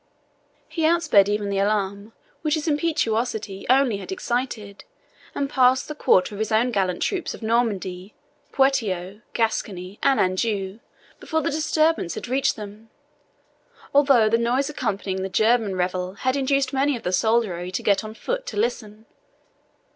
[0.67, 4.83] He outsped even the alarm which his impetuosity only had excited,
[5.35, 8.15] and passed the quarter of his own gallant troops of Normandy,
[8.51, 10.79] Poitou, Gascony, and Anjou
[11.19, 12.89] before the disturbance had reached them,
[13.93, 18.03] although the noise accompanying the German revel had induced many of the soldiery to get
[18.03, 19.05] on foot to listen.